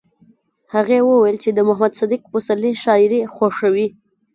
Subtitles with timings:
[0.73, 3.87] هغې وویل چې د محمد صدیق پسرلي شاعري خوښوي